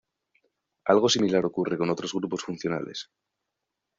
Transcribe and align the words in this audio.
Algo 0.93 1.07
similar 1.09 1.43
ocurre 1.45 1.77
con 1.77 1.91
otros 1.91 2.11
grupos 2.15 2.41
funcionales. 2.41 3.11